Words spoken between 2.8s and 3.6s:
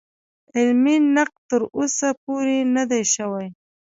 دی شوی.